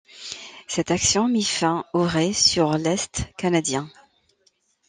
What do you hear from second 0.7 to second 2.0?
action mit fin